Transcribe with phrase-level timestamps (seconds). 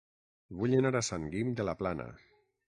[0.61, 2.09] Vull anar a Sant Guim de la Plana